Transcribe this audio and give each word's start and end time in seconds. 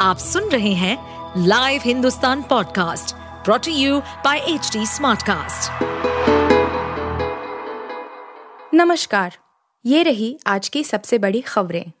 आप 0.00 0.18
सुन 0.18 0.48
रहे 0.48 0.72
हैं 0.72 1.44
live 1.46 1.80
Hindustan 1.84 2.42
podcast 2.42 3.14
brought to 3.44 3.72
you 3.72 3.98
by 4.00 4.38
H 4.38 4.70
Smartcast. 4.76 5.82
नमस्कार, 8.74 9.36
ये 9.84 10.02
रही 10.02 10.38
आज 10.46 10.68
की 10.68 10.84
सबसे 10.84 11.18
बड़ी 11.18 11.40
खबरें 11.40 11.92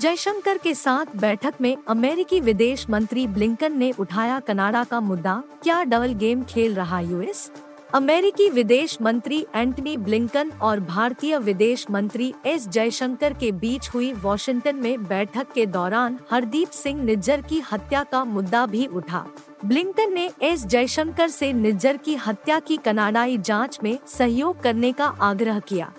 जयशंकर 0.00 0.58
के 0.58 0.74
साथ 0.74 1.16
बैठक 1.16 1.54
में 1.60 1.76
अमेरिकी 1.88 2.40
विदेश 2.40 2.88
मंत्री 2.90 3.26
ब्लिंकन 3.26 3.78
ने 3.78 3.92
उठाया 3.98 4.40
कनाडा 4.40 4.84
का 4.84 5.00
मुद्दा, 5.00 5.42
क्या 5.62 5.82
डबल 5.82 6.12
गेम 6.14 6.42
खेल 6.44 6.74
रहा 6.74 7.00
यूएस 7.00 7.50
अमेरिकी 7.94 8.48
विदेश 8.50 8.96
मंत्री 9.02 9.38
एंटनी 9.54 9.96
ब्लिंकन 9.96 10.50
और 10.62 10.80
भारतीय 10.80 11.36
विदेश 11.38 11.84
मंत्री 11.90 12.32
एस 12.46 12.66
जयशंकर 12.68 13.32
के 13.32 13.50
बीच 13.52 13.88
हुई 13.88 14.12
वॉशिंगटन 14.12 14.76
में 14.76 15.04
बैठक 15.04 15.52
के 15.54 15.66
दौरान 15.66 16.18
हरदीप 16.30 16.70
सिंह 16.70 17.02
निज्जर 17.02 17.40
की 17.40 17.60
हत्या 17.70 18.02
का 18.02 18.24
मुद्दा 18.24 18.64
भी 18.66 18.86
उठा 18.86 19.24
ब्लिंकन 19.64 20.12
ने 20.12 20.28
एस 20.42 20.64
जयशंकर 20.66 21.28
से 21.28 21.52
निज्जर 21.52 21.96
की 21.96 22.14
हत्या 22.16 22.58
की 22.60 22.76
कनाडाई 22.76 23.38
जाँच 23.40 23.78
में 23.82 23.98
सहयोग 24.08 24.62
करने 24.62 24.92
का 24.92 25.06
आग्रह 25.20 25.60
किया 25.60 25.92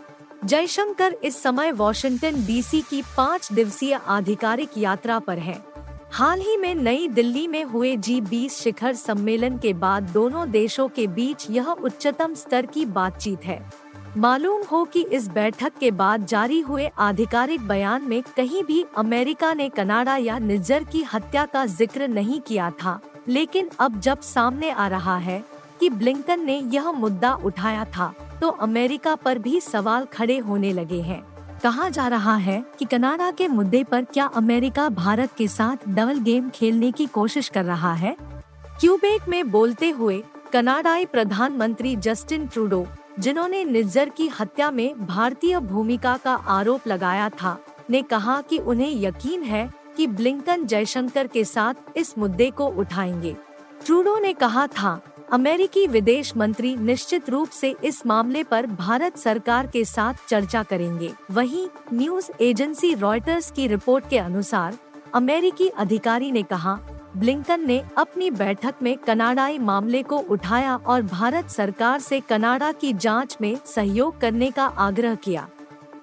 जयशंकर 0.45 1.15
इस 1.23 1.41
समय 1.43 1.71
वॉशिंगटन 1.71 2.45
डीसी 2.45 2.81
की 2.81 3.01
पाँच 3.17 3.51
दिवसीय 3.53 3.99
आधिकारिक 4.07 4.77
यात्रा 4.77 5.19
पर 5.19 5.37
हैं। 5.37 5.74
हाल 6.15 6.39
ही 6.39 6.55
में 6.57 6.75
नई 6.75 7.07
दिल्ली 7.07 7.47
में 7.47 7.63
हुए 7.63 7.95
जी 7.97 8.19
बीस 8.21 8.57
शिखर 8.57 8.93
सम्मेलन 8.95 9.57
के 9.57 9.73
बाद 9.73 10.03
दोनों 10.03 10.49
देशों 10.51 10.87
के 10.89 11.07
बीच 11.07 11.45
यह 11.51 11.69
उच्चतम 11.69 12.33
स्तर 12.33 12.65
की 12.65 12.85
बातचीत 12.87 13.45
है। 13.45 13.59
मालूम 14.17 14.61
हो 14.63 14.83
कि 14.85 15.03
इस 15.09 15.27
बैठक 15.29 15.77
के 15.79 15.91
बाद 15.93 16.25
जारी 16.25 16.59
हुए 16.59 16.87
आधिकारिक 16.99 17.67
बयान 17.67 18.03
में 18.03 18.21
कहीं 18.37 18.63
भी 18.63 18.83
अमेरिका 18.97 19.53
ने 19.53 19.69
कनाडा 19.71 20.15
या 20.17 20.39
निज्जर 20.39 20.83
की 20.83 21.03
हत्या 21.13 21.45
का 21.45 21.65
ज़िक्र 21.67 22.07
नहीं 22.07 22.39
किया 22.41 22.71
था, 22.73 22.99
लेकिन 23.27 23.69
अब 23.79 23.99
जब 23.99 24.21
सामने 24.23 24.71
आ 24.71 24.87
रहा 24.87 25.17
है 25.19 25.43
कि 25.79 25.89
ब्लिंकन 25.91 26.45
ने 26.45 26.59
यह 26.73 26.91
मुद्दा 26.93 27.33
उठाया 27.35 27.85
था 27.87 28.13
तो 28.41 28.49
अमेरिका 28.49 29.15
पर 29.15 29.39
भी 29.39 29.59
सवाल 29.61 30.05
खड़े 30.13 30.37
होने 30.39 30.73
लगे 30.73 31.01
हैं। 31.03 31.23
कहा 31.65 31.89
जा 31.89 32.07
रहा 32.07 32.35
है 32.35 32.65
कि 32.79 32.85
कनाडा 32.85 33.31
के 33.31 33.47
मुद्दे 33.47 33.83
पर 33.83 34.03
क्या 34.03 34.25
अमेरिका 34.25 34.89
भारत 34.89 35.29
के 35.37 35.47
साथ 35.47 35.89
डबल 35.89 36.19
गेम 36.19 36.49
खेलने 36.49 36.91
की 36.91 37.05
कोशिश 37.05 37.49
कर 37.49 37.65
रहा 37.65 37.93
है? 37.93 38.17
क्यूबेक 38.79 39.21
में 39.29 39.51
बोलते 39.51 39.89
हुए 39.89 40.23
कनाडाई 40.53 41.05
प्रधानमंत्री 41.05 41.95
जस्टिन 41.95 42.47
ट्रूडो, 42.47 42.87
जिन्होंने 43.19 43.63
निज्जर 43.63 44.09
की 44.09 44.27
हत्या 44.27 44.71
में 44.71 45.05
भारतीय 45.05 45.59
भूमिका 45.59 46.17
का 46.17 46.35
आरोप 46.35 46.87
लगाया 46.87 47.29
था, 47.29 47.59
ने 47.89 48.01
कहा 48.01 48.41
कि 48.41 48.57
उन्हें 48.57 49.01
यकीन 49.01 49.43
है 49.43 49.73
कि 49.97 50.07
ब्लिंकन 50.07 50.65
जयशंकर 50.65 51.27
के 51.27 51.43
साथ 51.43 51.97
इस 51.97 52.17
मुद्दे 52.17 52.49
को 52.49 52.67
उठाएँगे। 52.67 53.35
ट्रूडो 53.85 54.19
ने 54.19 54.33
कहा 54.33 54.67
था 54.67 55.01
अमेरिकी 55.31 55.85
विदेश 55.87 56.35
मंत्री 56.37 56.75
निश्चित 56.75 57.29
रूप 57.29 57.49
से 57.49 57.75
इस 57.83 58.05
मामले 58.05 58.43
पर 58.43 58.65
भारत 58.65 59.17
सरकार 59.17 59.67
के 59.67 59.83
साथ 59.85 60.13
चर्चा 60.29 60.63
करेंगे। 60.63 61.11
वहीं 61.31 61.67
न्यूज़ 61.93 62.29
एजेंसी 62.41 62.93
रॉयटर्स 62.93 63.51
की 63.51 63.67
रिपोर्ट 63.67 64.09
के 64.09 64.17
अनुसार, 64.17 64.77
अमेरिकी 65.13 65.67
अधिकारी 65.67 66.31
ने 66.31 66.43
कहा, 66.43 66.79
ब्लिंकन 67.17 67.67
ने 67.67 67.81
अपनी 67.97 68.29
बैठक 68.31 68.75
में 68.81 68.97
कनाडाई 68.97 69.59
मामले 69.59 70.03
को 70.03 70.17
उठाया 70.17 70.75
और 70.75 71.01
भारत 71.01 71.49
सरकार 71.49 71.99
से 71.99 72.19
कनाडा 72.19 72.71
की 72.71 72.93
जाँच 72.93 73.37
में 73.41 73.55
सहयोग 73.65 74.19
करने 74.21 74.51
का 74.51 74.65
आग्रह 74.65 75.15
किया। 75.15 75.47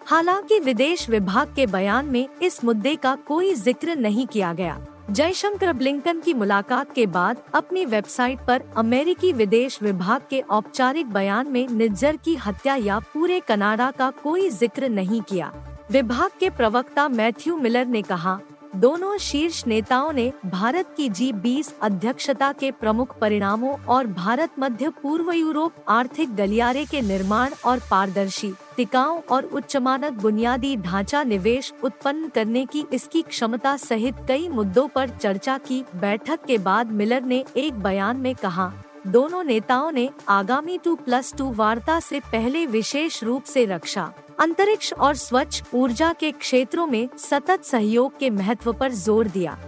हालाँकि 0.07 0.59
विदेश 0.61 1.09
विभाग 1.11 1.53
के 1.57 1.67
बयान 1.67 2.07
में 2.07 2.29
इस 2.43 2.65
मुद्दे 2.65 2.97
का 2.97 3.15
कोई 3.27 3.55
ज़िक्र 3.55 3.97
नहीं 3.97 4.27
किया 4.27 4.53
गया। 4.53 4.87
जयशंकर 5.11 5.73
ब्लिंकन 5.73 6.21
की 6.21 6.35
मुलाकात 6.35 6.93
के 6.95 7.07
बाद 7.07 7.37
अपनी 7.55 7.85
वेबसाइट 7.85 8.41
पर 8.41 8.63
अमेरिकी 8.77 9.33
विदेश 9.33 9.83
विभाग 9.83 10.23
के 10.31 10.41
औपचारिक 10.41 11.07
बयान 11.07 11.49
में 11.49 11.69
निज्जर 11.69 12.17
की 12.17 12.35
हत्या 12.37 12.75
या 12.75 12.99
पूरे 13.15 13.41
कनाडा 13.41 13.91
का 13.91 14.11
कोई 14.23 14.49
ज़िक्र 14.51 14.89
नहीं 14.89 15.21
किया। 15.23 15.53
विभाग 15.91 16.31
के 16.41 16.51
प्रवक्ता 16.51 17.09
मैथ्यू 17.09 17.57
मिलर 17.57 17.87
ने 17.87 18.03
कहा 18.03 18.39
दोनों 18.75 19.17
शीर्ष 19.19 19.63
नेताओं 19.67 20.13
ने 20.13 20.33
भारत 20.47 20.95
की 20.97 21.09
जी 21.09 21.33
बीस 21.33 21.73
अध्यक्षता 21.83 22.53
के 22.53 22.71
प्रमुख 22.71 23.19
परिणामों 23.19 23.73
और 23.87 24.07
भारत 24.07 24.51
मध्य 24.59 24.89
पूर्व 25.03 25.31
यूरोप 25.33 25.75
आर्थिक 25.89 26.35
गलियारे 26.37 26.85
के 26.85 27.01
निर्माण 27.01 27.51
और 27.67 27.81
पारदर्शी, 27.91 28.53
टिकाऊ 28.77 29.21
और 29.31 29.45
उच्च 29.45 29.77
मानक 29.77 30.13
बुनियादी 30.13 30.77
ढांचा 30.77 31.23
निवेश 31.23 31.73
उत्पन्न 31.85 32.29
करने 32.29 32.65
की 32.67 32.85
इसकी 32.93 33.23
क्षमता 33.23 33.77
सहित 33.77 34.25
कई 34.29 34.49
मुद्दों 34.49 34.87
पर 34.89 35.09
चर्चा 35.11 35.59
की। 35.59 35.83
बैठक 35.95 36.45
के 36.45 36.59
बाद 36.59 36.93
मिलर 36.93 37.23
ने 37.23 37.45
एक 37.57 37.75
बयान 37.75 38.17
में 38.17 38.35
कहा 38.35 38.73
दोनों 39.07 39.43
नेताओं 39.45 39.91
ने 39.93 40.09
आगामी 40.29 40.77
टू 40.79 40.95
प्लस 40.97 41.33
टू 41.39 41.51
वार्ता 41.53 41.99
से 42.01 42.21
पहले 42.23 42.65
विशेष 42.67 43.23
रूप 43.25 43.45
से 43.45 43.65
रक्षा, 43.65 44.13
अंतरिक्ष 44.41 44.93
और 44.93 45.15
स्वच्छ 45.15 45.63
ऊर्जा 45.75 46.13
के 46.13 46.31
क्षेत्रों 46.33 46.87
में 46.87 47.09
सतत 47.19 47.65
सहयोग 47.65 48.19
के 48.19 48.31
महत्व 48.31 48.73
पर 48.73 48.93
ज़ोर 48.93 49.29
दिया। 49.29 49.59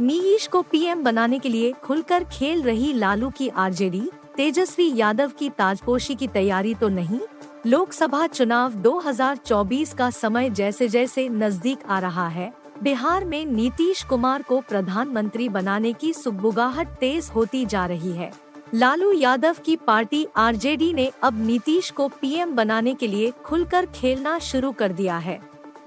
नीतीश 0.00 0.46
को 0.46 0.62
पीएम 0.62 1.02
बनाने 1.02 1.38
के 1.38 1.48
लिए 1.48 1.72
खुलकर 1.84 2.24
खेल 2.24 2.62
रही 2.62 2.92
लालू 2.92 3.30
की 3.30 3.48
आरजेडी, 3.48 4.08
तेजस्वी 4.36 4.92
यादव 4.96 5.32
की 5.38 5.48
ताजपोशी 5.50 6.14
की 6.14 6.26
तैयारी 6.28 6.74
तो 6.74 6.88
नहीं, 6.88 7.20
लोकसभा 7.66 8.26
चुनाव 8.26 8.72
2024 8.74 9.94
का 9.94 10.10
समय 10.10 10.50
जैसे 10.50 10.88
जैसे 10.88 11.28
नज़दीक 11.28 11.84
आ 11.88 11.98
रहा 11.98 12.28
है। 12.28 12.52
बिहार 12.82 13.24
में 13.24 13.44
नीतीश 13.46 14.02
कुमार 14.02 14.42
को 14.42 14.58
प्रधानमंत्री 14.60 15.48
बनाने 15.48 15.92
की 15.92 16.12
सुगबुगाहट 16.12 16.88
तेज 17.00 17.30
होती 17.34 17.64
जा 17.66 17.84
रही 17.86 18.12
है। 18.12 18.30
लालू 18.74 19.12
यादव 19.12 19.56
की 19.64 19.76
पार्टी 19.76 20.26
आरजेडी 20.36 20.92
ने 20.92 21.10
अब 21.22 21.38
नीतीश 21.46 21.90
को 21.90 22.08
पीएम 22.20 22.54
बनाने 22.54 22.94
के 22.94 23.06
लिए 23.06 23.30
खुलकर 23.44 23.86
खेलना 23.86 24.38
शुरू 24.38 24.72
कर 24.72 24.92
दिया 24.92 25.18
है। 25.18 25.40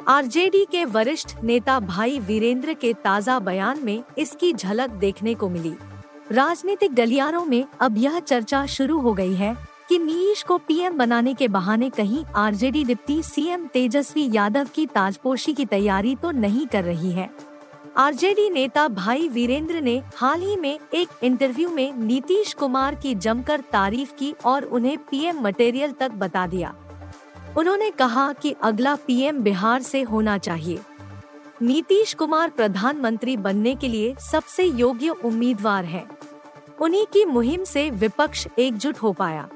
आरजेडी 0.07 0.65
के 0.71 0.85
वरिष्ठ 0.85 1.35
नेता 1.43 1.79
भाई 1.81 2.19
वीरेंद्र 2.19 2.73
के 2.73 2.93
ताज़ा 3.03 3.39
बयान 3.39 3.83
में 3.83 4.03
इसकी 4.17 4.53
झलक 4.53 4.89
देखने 4.89 5.33
को 5.33 5.49
मिली। 5.49 5.75
राजनीतिक 6.31 6.93
गलियारों 6.95 7.45
में 7.45 7.63
अब 7.79 7.97
यह 7.97 8.19
चर्चा 8.19 8.65
शुरू 8.65 8.99
हो 8.99 9.13
गई 9.13 9.33
है। 9.33 9.55
कि 9.89 9.97
नीतीश 9.99 10.43
को 10.43 10.57
पीएम 10.57 10.97
बनाने 10.97 11.33
के 11.33 11.47
बहाने 11.47 11.89
कहीं 11.89 12.25
RJD 12.25 12.83
deputy 12.83 13.23
CM 13.23 13.65
Tejashwi 13.65 14.29
Yadav 14.33 14.67
की 14.73 14.85
ताजपोशी 14.85 15.53
की 15.53 15.65
तैयारी 15.65 16.15
तो 16.15 16.31
नहीं 16.31 16.67
कर 16.67 16.83
रही 16.83 17.11
है। 17.11 17.29
आरजेडी 17.97 18.49
नेता 18.49 18.87
भाई 18.87 19.27
वीरेंद्र 19.27 19.81
ने 19.81 20.01
हाल 20.15 20.41
ही 20.41 20.55
में 20.55 20.79
एक 20.93 21.09
इंटरव्यू 21.23 21.69
में 21.69 21.93
नीतीश 21.97 22.53
कुमार 22.53 22.95
की 22.95 23.15
जमकर 23.15 23.59
तारीफ़ 23.59 24.13
की 24.13 24.33
और 24.45 24.63
उन्हें 24.63 24.97
पीएम 24.97 25.41
मटेरियल 25.41 25.91
तक 25.91 26.11
बता 26.11 26.47
दिया। 26.47 26.75
उन्होंने 27.57 27.89
कहा 27.89 28.33
कि 28.33 28.55
अगला 28.63 28.95
पीएम 28.95 29.39
बिहार 29.39 29.81
से 29.81 30.01
होना 30.01 30.37
चाहिए। 30.37 30.79
नीतीश 31.61 32.13
कुमार 32.13 32.49
प्रधानमंत्री 32.49 33.37
बनने 33.37 33.75
के 33.75 33.87
लिए 33.87 34.15
सबसे 34.31 34.63
योग्य 34.63 35.09
उम्मीदवार 35.09 35.85
है। 35.85 36.05
उन्हीं 36.81 37.05
की 37.05 37.25
मुहिम 37.25 37.63
से 37.63 37.89
विपक्ष 37.89 38.47
एकजुट 38.59 38.97
हो 38.97 39.13
पाया। 39.13 39.49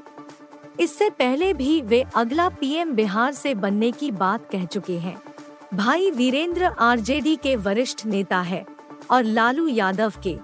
इससे 0.80 1.10
पहले 1.10 1.54
भी 1.54 1.82
वे 1.82 2.04
अगला 2.16 2.50
पीएम 2.50 2.92
बिहार 2.92 3.34
से 3.34 3.54
बनने 3.56 3.92
की 3.92 4.12
बात 4.12 4.50
कह 4.52 4.66
चुके 4.66 4.98
हैं। 5.00 5.18
भाई 5.74 6.12
वीरेंद्र 6.12 6.64
आरजेडी 6.64 7.36
के 7.36 7.56
वरिष्ठ 7.56 8.06
नेता 8.06 8.42
है 8.42 8.66
और 9.12 9.24
लालू 9.24 9.68
यादव 9.68 10.14
के 10.24 10.38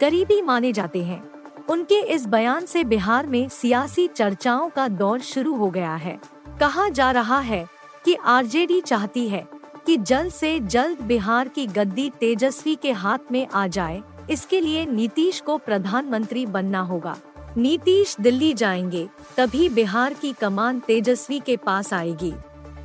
करीबी 0.00 0.40
माने 0.42 0.72
जाते 0.72 1.02
हैं। 1.04 1.22
उनके 1.68 2.00
इस 2.00 2.26
बयान 2.26 2.66
से 2.66 2.84
बिहार 2.84 3.26
में 3.26 3.48
सियासी 3.48 4.06
चर्चाओं 4.08 4.68
का 4.68 4.88
दौर 4.88 5.20
शुरू 5.20 5.54
हो 5.54 5.70
गया 5.70 5.94
है। 5.94 6.18
कहा 6.60 6.88
जा 6.88 7.10
रहा 7.10 7.38
है 7.38 7.66
कि 8.04 8.14
आरजेडी 8.14 8.80
चाहती 8.80 9.28
है 9.28 9.44
कि 9.86 9.96
जल्द 9.96 10.32
से 10.32 10.58
जल्द 10.60 11.00
बिहार 11.00 11.48
की 11.48 11.66
गद्दी 11.66 12.10
तेजस्वी 12.20 12.74
के 12.74 12.92
हाथ 12.92 13.32
में 13.32 13.46
आ 13.46 13.66
जाए। 13.66 14.02
इसके 14.30 14.60
लिए 14.60 14.86
नीतीश 14.86 15.40
को 15.40 15.58
प्रधानमंत्री 15.58 16.46
बनना 16.46 16.80
होगा। 16.80 17.16
नीतीश 17.56 18.16
दिल्ली 18.20 18.52
जाएँगे, 18.54 19.08
तभी 19.36 19.68
बिहार 19.68 20.14
की 20.14 20.32
कमान 20.32 20.78
तेजस्वी 20.80 21.40
के 21.40 21.56
पास 21.56 21.92
आएगी। 21.92 22.32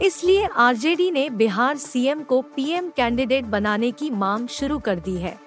इसलिए 0.01 0.47
आरजेडी 0.55 1.09
ने 1.11 1.29
बिहार 1.29 1.77
सीएम 1.77 2.23
को 2.23 2.41
पीएम 2.55 2.89
कैंडिडेट 2.89 3.45
बनाने 3.45 3.91
की 3.91 4.09
मांग 4.09 4.47
शुरू 4.47 4.79
कर 4.79 4.99
दी 4.99 5.15
है। 5.15 5.37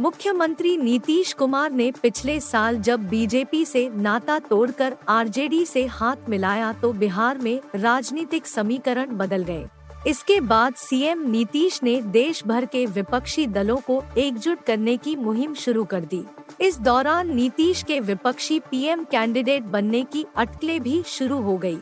मुख्यमंत्री 0.00 0.76
नीतीश 0.76 1.32
कुमार 1.32 1.72
ने 1.72 1.90
पिछले 1.92 2.38
साल 2.40 2.78
जब 2.78 3.08
बीजेपी 3.08 3.64
से 3.64 3.88
नाता 3.96 4.38
तोड़कर 4.38 4.96
आरजेडी 5.08 5.64
से 5.66 5.84
हाथ 5.86 6.28
मिलाया 6.28 6.72
तो 6.72 6.92
बिहार 6.92 7.38
में 7.38 7.60
राजनीतिक 7.74 8.46
समीकरण 8.46 9.16
बदल 9.16 9.44
गए। 9.44 9.66
इसके 10.06 10.40
बाद 10.40 10.74
सीएम 10.74 11.30
नीतीश 11.30 11.82
ने 11.82 12.00
देश 12.02 12.42
भर 12.46 12.64
के 12.64 12.86
विपक्षी 12.86 13.46
दलों 13.46 13.76
को 13.76 14.02
एकजुट 14.18 14.62
करने 14.62 14.96
की 14.96 15.16
मुहिम 15.16 15.54
शुरू 15.54 15.84
कर 15.84 16.00
दी। 16.00 16.24
इस 16.60 16.78
दौरान 16.80 17.34
नीतीश 17.34 17.82
के 17.82 17.98
विपक्षी 18.00 18.58
पीएम 18.60 19.04
कैंडिडेट 19.04 19.62
बनने 19.62 20.02
की 20.02 20.24
अटकलें 20.36 20.80
भी 20.82 21.02
शुरू 21.06 21.40
हो 21.40 21.56
गई 21.58 21.78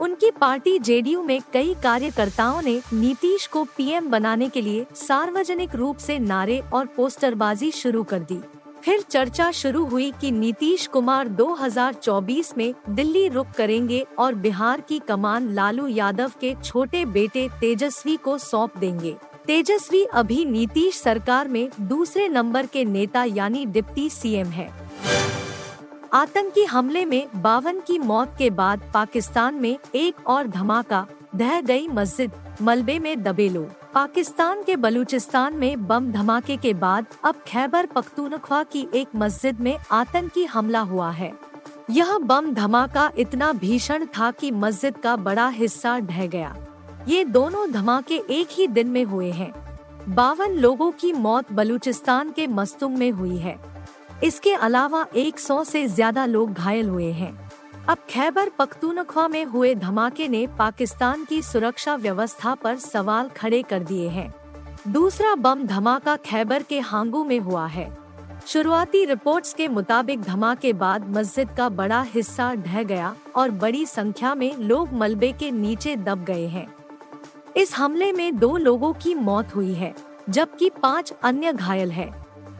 उनकी 0.00 0.30
पार्टी 0.30 0.78
जेडीयू 0.78 1.22
में 1.22 1.40
कई 1.52 1.74
कार्यकर्ताओं 1.82 2.62
ने 2.62 2.80
नीतीश 2.92 3.46
को 3.46 3.64
पीएम 3.76 4.10
बनाने 4.10 4.48
के 4.48 4.60
लिए 4.60 4.86
सार्वजनिक 4.94 5.74
रूप 5.74 5.96
से 5.96 6.18
नारे 6.18 6.58
और 6.72 6.86
पोस्टरबाजी 6.86 7.70
शुरू 7.70 8.02
कर 8.02 8.20
दी। 8.20 8.40
फिर 8.82 9.00
चर्चा 9.00 9.50
शुरू 9.50 9.84
हुई 9.84 10.12
कि 10.20 10.30
नीतीश 10.30 10.86
कुमार 10.86 11.28
2024 11.28 12.56
में 12.58 12.74
दिल्ली 12.90 13.28
रुक 13.28 13.46
करेंगे 13.56 14.04
और 14.18 14.34
बिहार 14.34 14.80
की 14.80 14.98
कमान 14.98 15.48
लालू 15.54 15.86
यादव 15.86 16.32
के 16.40 16.54
छोटे 16.64 17.04
बेटे 17.04 17.48
तेजस्वी 17.60 18.16
को 18.16 18.36
सौंप 18.38 18.76
देंगे। 18.78 19.14
तेजस्वी 19.46 20.04
अभी 20.04 20.44
नीतीश 20.44 20.98
सरकार 21.00 21.48
में 21.48 21.68
दूसरे 21.80 22.28
नंबर 22.28 22.66
के 22.66 22.84
नेता 22.84 23.24
यानी 23.24 23.66
डिप्टी 23.66 24.10
सीएम 24.10 24.46
है। 24.46 24.68
आतंकी 26.12 26.64
हमले 26.64 27.04
में 27.04 27.28
बावन 27.36 27.80
की 27.80 27.98
मौत 27.98 28.34
के 28.38 28.50
बाद 28.50 28.90
पाकिस्तान 28.94 29.54
में 29.54 29.78
एक 29.94 30.26
और 30.26 30.46
धमाका, 30.46 31.06
ढह 31.36 31.60
गई 31.60 31.88
मस्जिद, 31.88 32.30
मलबे 32.62 32.98
में 32.98 33.22
दबे 33.22 33.48
लोग। 33.48 33.92
पाकिस्तान 33.94 34.62
के 34.62 34.76
बलूचिस्तान 34.76 35.54
में 35.54 35.86
बम 35.86 36.12
धमाके 36.12 36.56
के 36.56 36.74
बाद 36.74 37.06
अब 37.24 37.34
खैबर 37.46 37.86
पख्तूनख्वा 37.86 38.62
की 38.62 38.88
एक 38.94 39.08
मस्जिद 39.16 39.60
में 39.60 39.76
आतंकी 39.90 40.44
हमला 40.44 40.80
हुआ 40.80 41.10
है। 41.10 41.32
यह 41.90 42.18
बम 42.18 42.52
धमाका 42.54 43.10
इतना 43.18 43.52
भीषण 43.52 44.06
था 44.06 44.30
कि 44.30 44.50
मस्जिद 44.50 44.96
का 44.96 45.16
बड़ा 45.16 45.48
हिस्सा 45.48 45.98
ढह 45.98 46.26
गया। 46.26 46.56
ये 47.08 47.24
दोनों 47.24 47.70
धमाके 47.72 48.16
एक 48.30 48.48
ही 48.50 48.66
दिन 48.66 48.88
में 48.88 49.04
हुए 49.04 49.30
हैं। 49.30 49.52
बावन 50.08 50.50
लोगों 50.50 50.90
की 50.90 51.12
मौत 51.12 51.52
बलूचिस्तान 51.52 52.30
के 52.30 52.46
मस्तुम 52.46 52.98
में 52.98 53.10
हुई 53.10 53.36
है। 53.36 53.56
इसके 54.24 54.52
अलावा 54.52 55.06
100 55.16 55.62
से 55.64 55.86
ज़्यादा 55.88 56.24
लोग 56.26 56.52
घायल 56.52 56.88
हुए 56.88 57.10
हैं। 57.12 57.32
अब 57.88 57.98
खैबर 58.10 58.48
पख्तूनख्वा 58.58 59.26
में 59.28 59.44
हुए 59.44 59.74
धमाके 59.74 60.28
ने 60.28 60.46
पाकिस्तान 60.58 61.24
की 61.24 61.42
सुरक्षा 61.42 61.96
व्यवस्था 61.96 62.54
पर 62.54 62.76
सवाल 62.76 63.28
खड़े 63.28 63.62
कर 63.62 63.82
दिए 63.82 64.08
हैं। 64.08 64.32
दूसरा 64.88 65.34
बम 65.34 65.66
धमाका 65.66 66.16
खैबर 66.16 66.62
के 66.62 66.78
हांगू 66.80 67.24
में 67.24 67.38
हुआ 67.38 67.66
है। 67.66 67.88
शुरुआती 68.46 69.04
रिपोर्ट्स 69.04 69.54
के 69.54 69.68
मुताबिक 69.68 70.22
धमाके 70.22 70.72
बाद 70.72 71.08
मस्जिद 71.08 71.50
का 71.56 71.68
बड़ा 71.68 72.00
हिस्सा 72.02 72.52
ढह 72.54 72.82
गया 72.82 73.14
और 73.36 73.50
बड़ी 73.50 73.84
संख्या 73.86 74.34
में 74.34 74.56
लोग 74.58 74.92
मलबे 74.92 75.32
के 75.32 75.50
नीचे 75.50 75.96
दब 75.96 76.24
गए 76.24 76.46
हैं। 76.46 76.66
इस 77.56 77.74
हमले 77.74 78.12
में 78.12 78.38
दो 78.38 78.56
लोगों 78.56 78.92
की 78.92 79.14
मौत 79.14 79.54
हुई 79.56 79.74
है, 79.74 79.94
जबकि 80.30 80.70
पाँच 80.82 81.12
अन्य 81.22 81.52
घायल 81.52 81.90
है। 81.90 82.10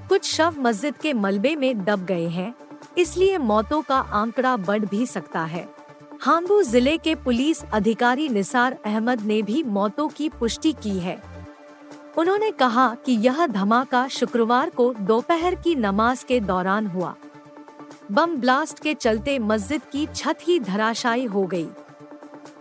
कुछ 0.09 0.25
शव 0.25 0.55
मस्जिद 0.59 0.97
के 0.97 1.13
मलबे 1.13 1.55
में 1.57 1.85
दब 1.85 2.05
गए 2.05 2.29
हैं, 2.29 2.55
इसलिए 2.99 3.39
मौतों 3.39 3.83
का 3.83 3.97
आंकड़ा 3.97 4.57
बढ़ 4.57 4.85
भी 4.85 5.07
सकता 5.07 5.45
है। 5.45 5.69
हांगू 6.21 6.63
ज़िले 6.63 6.97
के 6.99 7.15
पुलिस 7.15 7.63
अधिकारी 7.65 8.29
निसार 8.29 8.79
अहमद 8.87 9.21
ने 9.21 9.43
भी 9.43 9.63
मौतों 9.63 10.09
की 10.09 10.29
पुष्टि 10.29 10.73
की 10.73 10.99
है। 10.99 11.23
उन्होंने 12.19 12.51
कहा 12.51 12.95
कि 13.07 13.13
यह 13.13 13.47
धमाका 13.47 14.07
शुक्रवार 14.09 14.71
को 14.71 14.93
दोपहर 15.01 15.55
की 15.55 15.75
नमाज़ 15.75 16.25
के 16.25 16.41
दौरान 16.41 16.87
हुआ। 16.87 17.15
बम 18.13 18.37
ब्लास्ट 18.37 18.79
के 18.79 18.95
चलते 18.95 19.39
मस्जिद 19.39 19.83
की 19.93 20.07
छत 20.07 20.39
ही 20.43 20.59
धराशायी 20.61 21.25
हो 21.25 21.47
गई। 21.47 21.67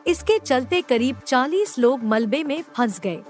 इसके 0.07 0.37
चलते 0.39 0.81
करीब 0.81 1.19
40 1.19 1.77
लोग 1.79 2.03
मलबे 2.03 2.43
में 2.43 2.61
फंस 2.75 2.99
गए। 2.99 3.21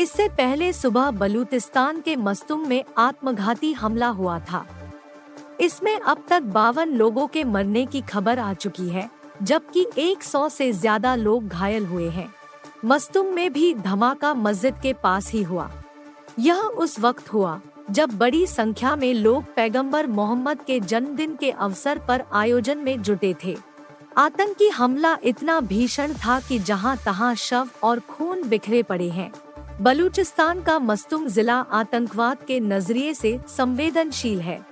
इससे 0.00 0.28
पहले 0.28 0.72
सुबह 0.72 1.10
बलूचिस्तान 1.10 2.00
के 2.00 2.16
मस्तुम 2.16 2.68
में 2.68 2.84
आत्मघाती 2.98 3.72
हमला 3.72 4.08
हुआ 4.08 4.38
था। 4.38 4.64
इसमें 5.60 5.94
अब 5.96 6.24
तक 6.28 6.42
बावन 6.42 6.88
लोगों 6.88 7.26
के 7.26 7.44
मरने 7.44 7.84
की 7.86 8.00
खबर 8.00 8.38
आ 8.38 8.52
चुकी 8.54 8.88
है, 8.88 9.08
जबकि 9.42 9.86
100 9.96 10.48
से 10.48 10.72
ज़्यादा 10.72 11.14
लोग 11.14 11.48
घायल 11.48 11.86
हुए 11.86 12.08
हैं। 12.08 12.32
मस्तुम 12.84 13.26
में 13.26 13.52
भी 13.52 13.74
धमाका 13.74 14.32
मस्जिद 14.34 14.74
के 14.82 14.92
पास 14.92 15.30
ही 15.32 15.42
हुआ। 15.42 15.70
यह 16.38 16.56
उस 16.56 16.98
वक्त 17.00 17.32
हुआ, 17.32 17.60
जब 17.90 18.16
बड़ी 18.18 18.46
संख्या 18.46 18.96
में 18.96 19.12
लोग 19.14 19.54
पैगंबर 19.56 20.06
मोहम्मद 20.06 20.62
के 20.62 20.80
जन्मदिन 20.80 21.36
के 21.36 21.50
अवसर 21.50 21.98
पर 21.98 22.24
आयोजन 22.32 22.78
में 22.78 23.02
जुटे 23.02 23.34
थे। 23.44 23.56
आतंकी 24.16 24.68
हमला 24.68 25.18
इतना 25.24 25.60
भीषण 25.60 26.12
था 26.12 26.40
कि 26.40 26.58
जहाँ 26.58 26.96
तहां 26.96 27.34
शव 27.34 27.68
और 27.82 28.00
खून 28.00 28.48
बिखरे 28.48 28.82
पड़े 28.82 29.10
हैं। 29.10 29.32
बलूचिस्तान 29.80 30.62
का 30.62 30.78
मस्तुम 30.78 31.26
जिला 31.28 31.54
आतंकवाद 31.54 32.38
के 32.46 32.60
नज़रिए 32.60 33.14
से 33.14 33.40
संवेदनशील 33.48 34.40
है। 34.40 34.66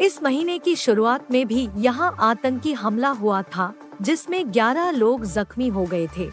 इस 0.00 0.22
महीने 0.22 0.58
की 0.58 0.76
शुरुआत 0.76 1.30
में 1.30 1.46
भी 1.46 1.68
यहाँ 1.76 2.16
आतंकी 2.20 2.72
हमला 2.72 3.08
हुआ 3.08 3.42
था, 3.42 3.74
जिसमें 4.02 4.52
11 4.52 4.90
लोग 4.90 5.24
जख्मी 5.24 5.68
हो 5.68 5.84
गए 5.84 6.08
थे। 6.16 6.30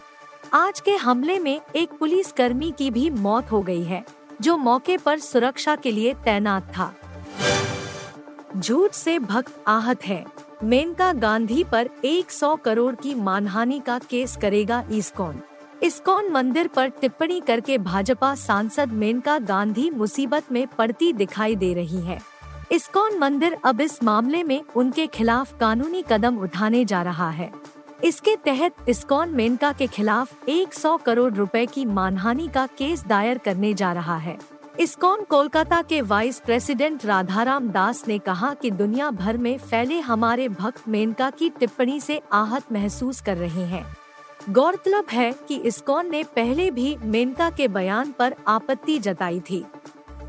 आज 0.53 0.79
के 0.79 0.95
हमले 0.95 1.39
में 1.39 1.61
एक 1.75 1.89
पुलिस 1.89 2.31
कर्मी 2.31 2.73
की 2.77 2.91
भी 2.91 3.09
मौत 3.09 3.51
हो 3.51 3.61
गई 3.61 3.83
है, 3.83 4.05
जो 4.41 4.57
मौके 4.57 4.97
पर 4.97 5.19
सुरक्षा 5.19 5.75
के 5.75 5.91
लिए 5.91 6.13
तैनात 6.13 6.73
था। 6.77 6.95
झूठ 8.57 8.91
से 8.91 9.19
भक्त 9.19 9.63
आहत 9.67 10.05
है। 10.05 10.50
मेनका 10.63 11.11
गांधी 11.13 11.63
पर 11.63 11.89
100 12.05 12.55
करोड़ 12.55 12.95
की 12.95 13.13
मानहानि 13.15 13.79
का 13.79 13.97
केस 13.99 14.35
करेगा 14.41 14.83
इस्कॉन। 14.91 15.41
इस्कॉन 15.83 16.29
मंदिर 16.31 16.67
पर 16.67 16.89
टिप्पणी 17.01 17.39
करके 17.39 17.77
भाजपा 17.77 18.33
सांसद 18.35 18.91
मेनका 18.91 19.37
गांधी 19.39 19.89
मुसीबत 19.89 20.51
में 20.51 20.67
पड़ती 20.67 21.11
दिखाई 21.13 21.55
दे 21.55 21.73
रही 21.73 22.01
है। 22.01 22.19
इस्कॉन 22.71 23.17
मंदिर 23.17 23.57
अब 23.63 23.81
इस 23.81 24.03
मामले 24.03 24.43
में 24.43 24.61
उनके 24.75 25.07
खिलाफ 25.07 25.57
कानूनी 25.59 26.03
कदम 26.09 26.37
उठाने 26.37 26.85
जा 26.85 27.01
रहा 27.01 27.29
है। 27.29 27.51
इसके 28.03 28.35
तहत 28.35 28.89
इस्कॉन 28.89 29.29
मेनका 29.29 29.73
के 29.73 29.87
खिलाफ 29.87 30.49
100 30.49 30.97
करोड़ 30.97 31.33
रुपए 31.33 31.65
की 31.65 31.85
मानहानि 31.85 32.47
का 32.47 32.65
केस 32.67 33.05
दायर 33.07 33.37
करने 33.37 33.73
जा 33.73 33.93
रहा 33.93 34.17
है। 34.17 34.37
इस्कॉन 34.79 35.23
कोलकाता 35.23 35.81
के 35.81 36.01
वाइस 36.01 36.39
प्रेसिडेंट 36.39 37.05
राधाराम 37.05 37.69
दास 37.69 38.07
ने 38.07 38.19
कहा 38.19 38.53
कि 38.53 38.71
दुनिया 38.71 39.11
भर 39.11 39.37
में 39.37 39.57
फैले 39.57 39.99
हमारे 39.99 40.49
भक्त 40.49 40.87
मेनका 40.87 41.29
की 41.29 41.49
टिप्पणी 41.49 41.99
से 41.99 42.21
आहत 42.31 42.71
महसूस 42.71 43.21
कर 43.21 43.37
रहे 43.37 43.63
हैं। 43.63 43.97
गौरतलब 44.49 45.05
है 45.11 45.33
कि 45.47 45.55
इस्कॉन 45.55 46.09
ने 46.11 46.23
पहले 46.23 46.71
भी 46.71 46.97
मेनका 47.03 47.49
के 47.49 47.67
बयान 47.67 48.11
पर 48.11 48.35
आपत्ति 48.47 48.97
जताई 48.99 49.39
थी। 49.39 49.65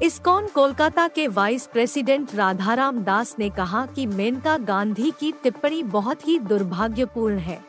इस्कॉन 0.02 0.46
कोलकाता 0.46 1.08
के 1.08 1.28
वाइस 1.28 1.66
प्रेसिडेंट 1.66 2.34
राधाराम 2.34 2.98
दास 2.98 3.36
ने 3.38 3.50
कहा 3.50 3.86
कि 3.86 4.06
मेनका 4.06 4.58
गांधी 4.58 5.10
की 5.10 5.32
टिप्पणी 5.32 5.82
बहुत 5.82 6.28
ही 6.28 6.38
दुर्भाग्यपूर्ण 6.38 7.38
है। 7.38 7.64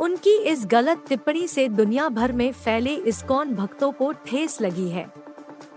उनकी 0.00 0.38
इस 0.38 0.66
गलत 0.66 1.04
टिप्पणी 1.08 1.48
से 1.48 1.68
दुनिया 1.68 2.08
भर 2.08 2.32
में 2.32 2.52
फैले 2.52 2.94
इस्कॉन 2.94 3.54
भक्तों 3.54 3.92
को 3.92 4.12
ठेस 4.12 4.60
लगी 4.60 4.88
है। 4.88 5.27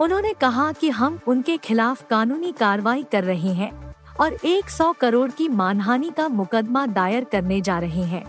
उन्होंने 0.01 0.33
कहा 0.33 0.71
कि 0.71 0.89
हम 0.89 1.19
उनके 1.27 1.57
खिलाफ 1.57 2.07
कानूनी 2.09 2.51
कार्रवाई 2.51 3.03
कर 3.11 3.23
रहे 3.23 3.49
हैं 3.49 3.95
और 4.19 4.37
100 4.45 4.93
करोड़ 4.93 5.31
की 5.31 5.47
मानहानि 5.47 6.09
का 6.17 6.27
मुकदमा 6.27 6.85
दायर 6.85 7.23
करने 7.23 7.61
जा 7.61 7.79
रहे 7.79 8.03
हैं। 8.03 8.23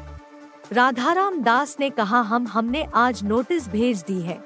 राधाराम 0.72 1.42
दास 1.42 1.76
ने 1.80 1.90
कहा, 1.90 2.20
हम, 2.20 2.46
हमने 2.46 2.82
आज 2.94 3.24
नोटिस 3.24 3.68
भेज 3.68 4.04
दी 4.06 4.20
है। 4.20 4.44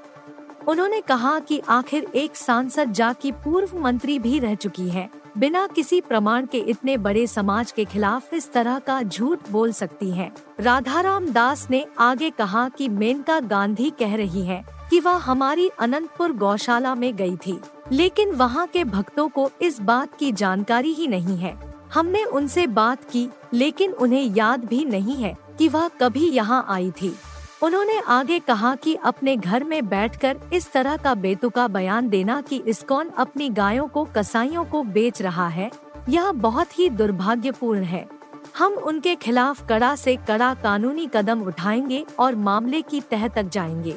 उन्होंने 0.68 1.00
कहा 1.00 1.38
कि 1.38 1.62
आखिर 1.68 2.04
एक 2.14 2.36
सांसद 2.36 2.92
जा 2.92 3.12
की 3.12 3.32
पूर्व 3.32 3.78
मंत्री 3.78 4.18
भी 4.18 4.38
रह 4.38 4.54
चुकी 4.54 4.88
है। 4.88 5.10
बिना 5.38 5.66
किसी 5.66 6.00
प्रमाण 6.00 6.46
के 6.46 6.58
इतने 6.58 6.96
बड़े 6.96 7.26
समाज 7.26 7.72
के 7.72 7.84
खिलाफ 7.84 8.34
इस 8.34 8.52
तरह 8.52 8.78
का 8.78 9.02
झूठ 9.02 9.50
बोल 9.50 9.72
सकती 9.72 10.10
है। 10.10 10.32
राधाराम 10.60 11.28
दास 11.28 11.66
ने 11.70 11.86
आगे 11.98 12.30
कहा 12.30 12.68
कि 12.68 12.88
मेनका 12.88 13.40
गांधी 13.40 13.90
कह 13.90 14.16
रही 14.16 14.42
है 14.42 14.75
कि 14.90 15.00
वह 15.00 15.16
हमारी 15.16 15.68
अनंतपुर 15.78 16.32
गौशाला 16.32 16.94
में 16.94 17.16
गई 17.16 17.36
थी, 17.36 17.58
लेकिन 17.92 18.30
वहाँ 18.30 18.66
के 18.66 18.84
भक्तों 18.84 19.28
को 19.28 19.50
इस 19.62 19.80
बात 19.80 20.16
की 20.16 20.32
जानकारी 20.32 20.92
ही 20.92 21.06
नहीं 21.06 21.36
है। 21.38 21.56
हमने 21.94 22.24
उनसे 22.24 22.66
बात 22.66 23.04
की, 23.04 23.28
लेकिन 23.54 23.92
उन्हें 23.92 24.22
याद 24.22 24.64
भी 24.64 24.84
नहीं 24.84 25.16
है 25.16 25.36
कि 25.58 25.68
वह 25.68 25.88
कभी 25.88 26.28
यहाँ 26.30 26.64
आई 26.68 26.90
थी। 26.90 27.14
उन्होंने 27.62 27.98
आगे 27.98 28.38
कहा 28.38 28.74
कि 28.74 28.94
अपने 28.94 29.36
घर 29.36 29.64
में 29.64 29.88
बैठकर 29.88 30.36
इस 30.52 30.72
तरह 30.72 30.96
का 30.96 31.14
बेतुका 31.14 31.68
बयान 31.68 32.08
देना 32.08 32.40
कि 32.40 32.62
इस्कॉन 32.66 33.10
अपनी 33.18 33.48
गायों 33.50 33.86
को 33.88 34.04
कसाईयों 34.16 34.64
को 34.64 34.82
बेच 34.82 35.22
रहा 35.22 35.48
है, 35.48 35.70
यह 36.08 36.32
बहुत 36.32 36.78
ही 36.78 36.88
दुर्भाग्यपूर्ण 36.90 37.82
है। 37.82 38.06
हम 38.58 38.72
उनके 38.72 39.14
खिलाफ 39.14 39.66
कड़ा 39.68 39.94
से 39.96 40.16
कड़ा 40.16 40.54
कानूनी 40.54 41.08
कदम 41.14 41.42
उठाएँगे 41.42 42.04
और 42.18 42.34
मामले 42.34 42.82
की 42.82 43.00
तह 43.00 43.28
तक 43.28 43.42
जाएँगे। 43.42 43.96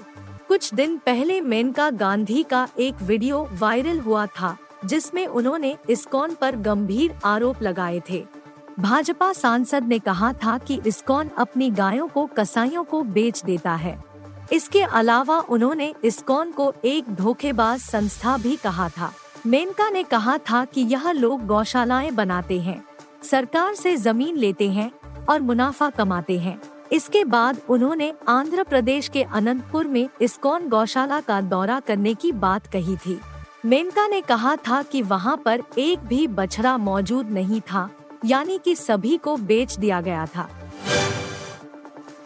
कुछ 0.50 0.74
दिन 0.74 0.98
पहले 0.98 1.39
मेनका 1.41 1.89
गांधी 1.89 2.41
का 2.44 2.68
एक 2.79 3.01
वीडियो 3.01 3.48
वायरल 3.53 4.00
हुआ 4.00 4.25
था, 4.25 4.58
जिसमें 4.86 5.25
उन्होंने 5.27 5.75
इस्कॉन 5.89 6.34
पर 6.36 6.56
गंभीर 6.56 7.13
आरोप 7.25 7.62
लगाए 7.62 8.01
थे। 8.10 8.24
भाजपा 8.79 9.32
सांसद 9.34 9.84
ने 9.84 10.00
कहा 10.00 10.32
था 10.34 10.58
कि 10.58 10.79
इस्कॉन 10.88 11.29
अपनी 11.38 11.70
गायों 11.70 12.08
को 12.08 12.25
कसाईयों 12.38 12.84
को 12.84 13.01
बेच 13.03 13.44
देता 13.44 13.75
है। 13.75 13.98
इसके 14.53 14.82
अलावा 14.82 15.39
उन्होंने 15.39 15.94
इस्कॉन 16.03 16.51
को 16.51 16.74
एक 16.86 17.13
धोखेबाज 17.15 17.79
संस्था 17.79 18.38
भी 18.38 18.56
कहा 18.56 18.89
था। 18.89 19.12
मेनका 19.46 19.89
ने 19.89 20.03
कहा 20.03 20.38
था 20.50 20.63
कि 20.65 20.82
यह 20.82 21.12
लोग 21.12 21.46
गौशालाएँ 21.46 22.12
बनाते 22.12 22.60
हैं, 22.60 22.84
सरकार 23.24 23.75
से 23.75 23.96
ज़मीन 23.98 24.38
लेते 24.38 24.70
हैं 24.70 24.91
और 25.25 25.41
मुनाफा 25.41 25.89
कमाते 25.89 26.39
हैं। 26.39 26.60
इसके 26.91 27.24
बाद 27.24 27.60
उन्होंने 27.69 28.13
आंध्र 28.27 28.63
प्रदेश 28.63 29.08
के 29.08 29.24
अनंतपुर 29.24 29.88
में 29.88 30.08
इस्कॉन 30.22 30.67
गौशाला 30.69 31.19
का 31.19 31.41
दौरा 31.41 31.79
करने 31.79 32.13
की 32.13 32.31
बात 32.31 32.67
कही 32.67 32.96
थी। 32.98 33.19
मेनका 33.65 34.08
ने 34.08 34.22
कहा 34.22 34.55
था 34.55 34.81
कि 34.81 35.01
वहाँ 35.01 35.36
पर 35.38 35.62
एक 35.77 36.00
भी 36.00 36.27
बछड़ा 36.27 36.77
मौजूद 36.77 37.29
नहीं 37.29 37.62
था, 37.62 37.89
यानी 38.25 38.58
कि 38.58 38.75
सभी 38.75 39.17
को 39.17 39.36
बेच 39.38 39.77
दिया 39.79 40.01
गया 40.01 40.25
था। 40.25 40.50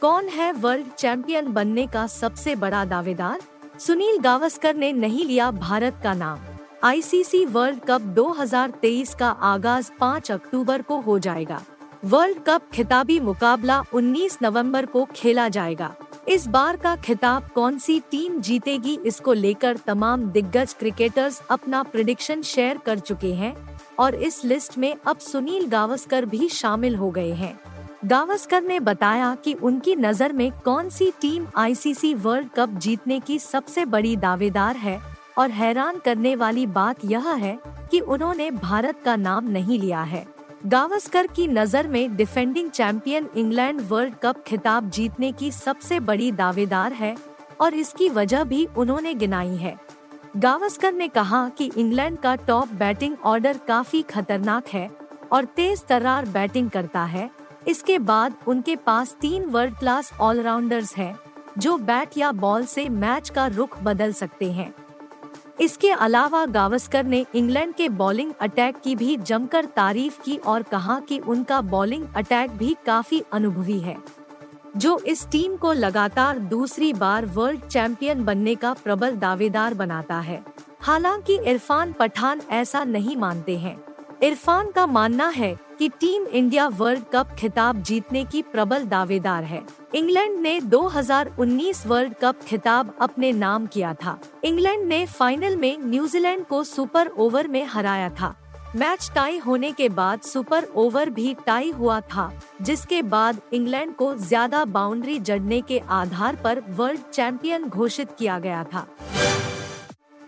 कौन 0.01 0.27
है 0.27 0.51
वर्ल्ड 0.51 0.88
चैंपियन 0.88 1.51
बनने 1.53 1.88
का 1.88 2.08
सबसे 2.08 2.55
बड़ा 2.55 2.86
दावेदार? 2.86 3.41
सुनील 3.79 4.20
गावस्कर 4.20 4.75
ने 4.75 4.91
नहीं 4.93 5.25
लिया 5.25 5.51
भारत 5.51 6.00
का 6.03 6.13
नाम। 6.13 6.39
आईसीसी 6.84 7.46
वर्ल्ड 7.46 7.79
कप 7.79 8.01
2023 8.01 9.15
का 9.15 9.29
आगाज़ 9.29 9.91
5 10.00 10.32
अक्टूबर 10.32 10.82
को 10.82 11.00
हो 11.00 11.20
जाएगा। 11.20 11.62
वर्ल्ड 12.03 12.38
कप 12.48 12.62
खिताबी 12.74 13.19
मुकाबला 13.19 13.79
19 13.93 14.38
नवंबर 14.41 14.86
को 14.86 15.03
खेला 15.15 15.48
जाएगा। 15.50 15.93
इस 16.29 16.48
बार 16.48 16.75
का 16.75 16.95
खिताब 16.95 17.48
कौन 17.55 17.77
सी 17.77 18.00
टीम 18.12 18.39
जीतेगी, 18.41 18.98
इसको 19.05 19.33
लेकर 19.33 19.77
तमाम 19.77 20.24
दिग्गज 20.31 20.74
क्रिकेटर्स 20.74 21.41
अपना 21.50 21.83
प्रिडिक्शन 21.83 22.41
शेयर 22.41 22.77
कर 22.77 23.00
चुके 23.00 23.33
हैं 23.33 23.55
और 24.00 24.15
इस 24.15 24.43
लिस्ट 24.45 24.77
में 24.77 24.95
अब 25.07 25.17
सुनील 25.17 25.67
गावस्कर 25.67 26.25
भी 26.25 26.50
शामिल 26.50 26.95
हो 26.95 27.10
गए 27.12 27.31
हैं। 27.33 27.57
गावस्कर 28.05 28.63
ने 28.63 28.79
बताया 28.81 29.33
कि 29.36 29.53
उनकी 29.53 29.95
नज़र 29.95 30.33
में 30.33 30.51
कौन 30.65 30.89
सी 30.89 31.12
टीम 31.22 31.48
आईसीसी 31.55 32.13
वर्ल्ड 32.15 32.50
कप 32.50 32.77
जीतने 32.77 33.19
की 33.19 33.39
सबसे 33.39 33.86
बड़ी 33.86 34.15
दावेदार 34.17 34.75
है 34.75 35.00
और 35.38 35.51
हैरान 35.51 36.00
करने 36.05 36.36
वाली 36.36 36.65
बात 36.67 37.05
यह 37.05 37.29
है 37.29 37.57
कि 37.91 38.00
उन्होंने 38.00 38.51
भारत 38.51 39.01
का 39.05 39.15
नाम 39.15 39.50
नहीं 39.50 39.79
लिया 39.79 40.01
है। 40.03 40.33
गावस्कर 40.63 41.27
की 41.27 41.48
नज़र 41.48 41.88
में 41.88 42.15
defending 42.15 42.70
champion 42.70 43.27
England 43.38 43.82
world 43.82 44.13
cup 44.15 44.43
खिताब 44.48 44.89
जीतने 44.89 45.32
की 45.32 45.51
सबसे 45.51 46.00
बड़ी 46.00 46.32
दावेदार 46.32 46.93
है 46.93 47.15
और 47.62 47.74
इसकी 47.74 48.08
वजह 48.10 48.43
भी 48.43 48.65
उन्होंने 48.77 49.13
गिनाई 49.13 49.55
है। 49.55 49.75
गावस्कर 50.38 50.93
ने 50.93 51.08
कहा 51.08 51.48
कि 51.50 51.70
इंग्लैंड 51.77 52.17
का 52.17 52.36
टॉप 52.38 52.70
बैटिंग 52.74 53.15
ऑर्डर 53.25 53.58
काफ़ी 53.67 54.01
खतरनाक 54.01 54.67
है 54.67 54.89
और 55.32 55.46
तेज 55.46 55.84
तर्रार 55.86 56.25
बैटिंग 56.25 56.70
करता 56.70 57.03
है। 57.05 57.29
इसके 57.67 57.98
बाद 58.00 58.36
उनके 58.48 58.75
पास 58.75 59.15
तीन 59.22 59.46
वर्ल्ड 59.46 59.77
क्लास 59.77 60.12
ऑलराउंडर्स 60.22 60.96
हैं, 60.98 61.15
जो 61.58 61.77
बैट 61.79 62.17
या 62.17 62.32
बॉल 62.32 62.65
से 62.65 62.88
मैच 62.89 63.29
का 63.29 63.48
रुख 63.48 63.79
बदल 63.84 64.13
सकते 64.13 64.51
हैं। 64.51 64.74
इसके 65.57 65.89
अलावा 65.91 66.45
गावस्कर 66.45 67.03
ने 67.03 67.25
इंग्लैंड 67.36 67.74
के 67.74 67.89
बॉलिंग 67.89 68.31
अटैक 68.41 68.79
की 68.83 68.95
भी 68.95 69.15
जमकर 69.17 69.65
तारीफ़ 69.65 70.22
की 70.22 70.38
और 70.38 70.63
कहा 70.63 71.00
कि 71.00 71.19
उनका 71.19 71.62
बॉलिंग 71.62 72.05
अटैक 72.15 72.51
भी 72.51 72.75
काफ़ी 72.86 73.22
अनुभवी 73.33 73.79
है, 73.79 73.95
जो 74.77 74.98
इस 75.00 75.27
टीम 75.27 75.55
को 75.55 75.74
लगातार 75.74 76.39
दूसरी 76.39 76.91
बार 76.93 77.25
वर्ल्ड 77.25 77.62
चैंपियन 77.62 78.24
बनने 78.25 78.55
का 78.55 78.74
प्रबल 78.74 79.15
दावेदार 79.15 79.74
बनाता 79.74 80.19
है। 80.19 80.43
हालाँकि 80.81 81.39
इरफान 81.41 81.93
पठान 81.93 82.41
ऐसा 82.51 82.83
नहीं 82.83 83.17
मानते 83.17 83.57
हैं। 83.57 83.77
इरफान 84.24 84.70
का 84.72 84.86
मानना 84.86 85.27
है 85.27 85.53
कि 85.80 85.88
टीम 85.89 86.25
इंडिया 86.27 86.68
वर्ल्ड 86.72 87.03
कप 87.13 87.30
खिताब 87.39 87.82
जीतने 87.84 88.24
की 88.25 88.42
प्रबल 88.42 88.84
दावेदार 88.86 89.44
है। 89.44 89.62
इंग्लैंड 89.96 90.39
ने 90.39 90.60
2019 90.62 91.86
वर्ल्ड 91.88 92.13
कप 92.22 92.44
खिताब 92.48 92.94
अपने 93.01 93.32
नाम 93.32 93.65
किया 93.65 93.94
था। 93.94 94.18
इंग्लैंड 94.44 94.86
ने 94.88 95.06
फाइनल 95.06 95.56
में 95.56 95.77
न्यूजीलैंड 95.80 96.46
को 96.46 96.63
सुपर 96.63 97.08
ओवर 97.08 97.48
में 97.48 97.63
हराया 97.65 98.10
था। 98.12 98.34
मैच 98.75 99.12
टाई 99.15 99.38
होने 99.38 99.72
के 99.72 99.89
बाद 99.89 100.22
सुपर 100.22 100.68
ओवर 100.75 101.10
भी 101.10 101.36
टाई 101.46 101.72
हुआ 101.72 102.00
था, 102.01 102.32
जिसके 102.62 103.01
बाद 103.01 103.42
इंग्लैंड 103.53 103.94
को 103.96 104.13
ज़्यादा 104.15 104.63
बाउंड्री 104.68 105.20
जड़ने 105.20 105.62
के 105.62 105.82
आधार 105.92 106.36
पर 106.36 106.62
वर्ल्ड 106.70 107.01
चैंपियन 107.13 107.65
घोषित 107.65 108.15
किया 108.20 108.39
गया 108.39 108.63
था। 108.63 108.88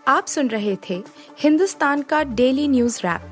आप 0.08 0.26
सुन 0.26 0.48
रहे 0.48 0.78
थे 0.90 1.04
हिंदुस्तान 1.40 2.02
का 2.02 2.24
डेली 2.24 2.68
न्यूज़ 2.68 3.00
रैप। 3.04 3.32